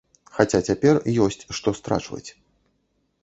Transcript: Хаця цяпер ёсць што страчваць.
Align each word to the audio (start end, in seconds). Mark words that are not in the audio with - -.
Хаця 0.35 0.61
цяпер 0.71 0.95
ёсць 1.25 1.39
што 1.57 1.69
страчваць. 1.79 2.29